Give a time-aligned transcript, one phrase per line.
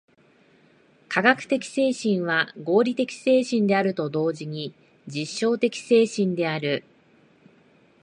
[1.07, 4.73] 科学的精神は合理的精神であると同時に
[5.05, 6.83] 実証的精神である。